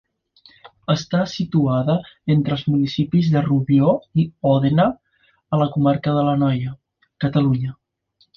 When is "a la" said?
5.51-5.69